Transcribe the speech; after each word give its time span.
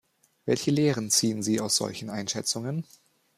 Welche 0.45 0.71
Lehren 0.71 1.11
ziehen 1.11 1.43
Sie 1.43 1.61
aus 1.61 1.75
solchen 1.75 2.09
Einschätzungen? 2.09 2.87